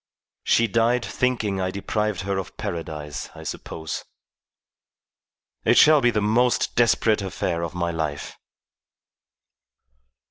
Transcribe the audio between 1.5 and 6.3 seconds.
I deprived her of Paradise, I suppose. It shall be the